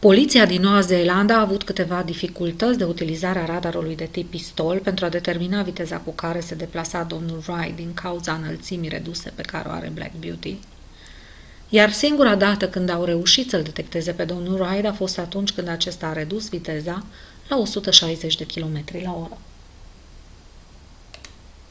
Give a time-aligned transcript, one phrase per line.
[0.00, 5.08] poliția din noua zeelandă a avut dificultăți cu utilizarea radarului de tip pistol pentru a
[5.08, 9.72] determina viteza cu care se deplasa domnul reid din cauza înălțimii reduse pe care o
[9.72, 10.58] are black beauty
[11.68, 15.68] iar singura dată când au reușit să-l detecteze pe domnul reid a fost atunci când
[15.68, 17.02] acesta a redus viteza
[17.48, 19.36] la 160 km/h